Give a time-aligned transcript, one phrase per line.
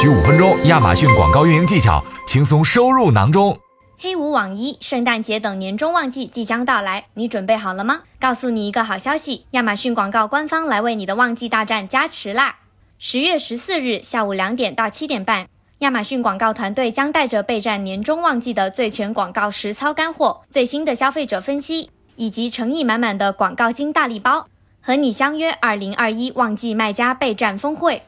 [0.00, 3.58] 需五分钟，亚马逊广告运营技巧轻松收入囊中。
[3.98, 8.02] 黑五、网一、圣诞节等年终旺季即将到来，你准备好了吗？
[8.20, 12.58] 告诉你一个好消息，亚马逊广告官方来为你的旺季大战加持啦！
[13.00, 15.48] 十月十四日下午两点到七点半，
[15.78, 24.46] 亚马逊广告团队将带着备战年终旺季的最全广告实操干货、最新的消费者分析以及诚意满满的广告金大礼包，
[24.80, 28.04] 和你相约二零二一旺季卖家备战峰会。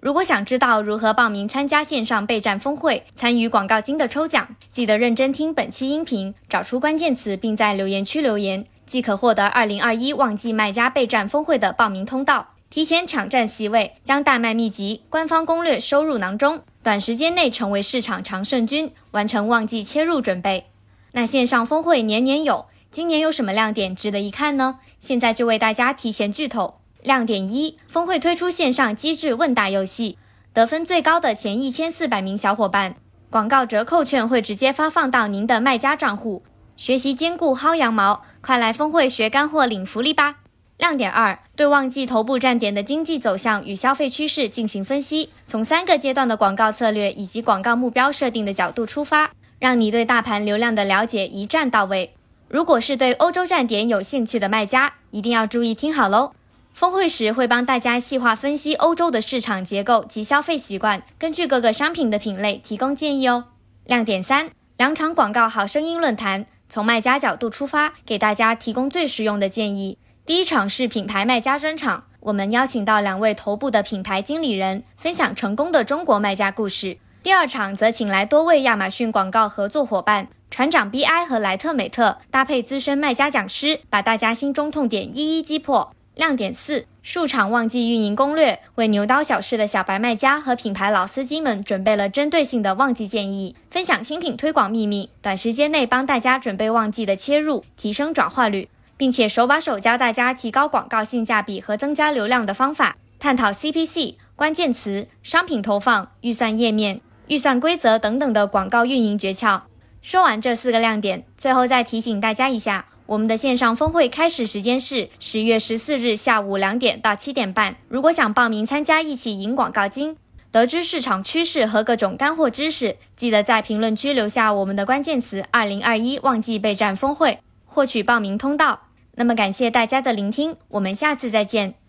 [0.00, 20.64] 如果想知道如何报名参加线上备战峰会，参与广告金的抽奖，记得认真听本期音频，找出关键词，并在留言区留言，即可获得二零二一旺季卖家备战峰会的报名通道，提前抢占席位，将大卖秘籍、官方攻略收入囊中，短时间内成为市场常胜军，完成旺季切入准备。
[21.12, 24.78] 那线上峰会年年有，今年有什么亮点值得一看呢？
[24.98, 26.79] 现在就为大家提前剧透。
[27.02, 30.18] 亮点一：峰会推出线上机智问答游戏，
[30.52, 32.96] 得分最高的前一千四百名小伙伴，
[33.30, 36.42] 广告折扣券会直接发放到您的卖家账户。
[36.76, 40.36] 学习兼顾薅羊毛，快来峰会学干货领福利吧！
[40.78, 52.14] 亮点二：对旺季头部站点的经济走向与消费趋势进行分析，从三个阶段的广告策略以及广告目标设定的角度出发，让你对大盘流量的了解一站到位。
[52.48, 56.32] 如果是对欧洲站点有兴趣的卖家，一定要注意听好喽！
[56.72, 63.46] 峰会时会帮大家细化分析欧洲的市场结构及消费习惯，根据各个商品的品类提供建议哦。
[63.84, 69.98] 亮点三：两场广告好声音论坛，从卖家角度出发，给大家提供最实用的建议。
[70.24, 76.96] 第一场是品牌卖家专场，我们邀请到两位头部的品牌经理人，分享成功的中国卖家故事。
[77.22, 85.92] 第二场则请来多位亚马逊广告合作伙伴，船长 BI 和莱特美特搭配资深卖家讲师，把大家心中痛点一一击破。
[86.16, 109.62] 亮点四：数场旺季运营攻略，为牛刀小试的小白卖家和品牌老司机们准备了针对性的旺季建议，分享新品推广秘密，短时间内帮大家准备旺季的切入，提升转化率，并且手把手教大家提高广告性价比和增加流量的方法，探讨 CPC、关键词、商品投放、预算页面、预算规则等等的广告运营诀窍。
[110.02, 112.86] 说完这四个亮点，最后再提醒大家一下。
[113.10, 117.74] 我们的线上峰会开始时间是十月十四日下午两点到七点半。
[117.88, 120.16] 如果想报名参加，一起赢广告金，
[120.52, 128.82] 得知市场趋势和各种干货知识，记得在评论区留下我们的关键词“二零二一旺季备战峰会”，获取报名通道。
[129.16, 131.79] 那么感谢大家的聆听，我们下次再见。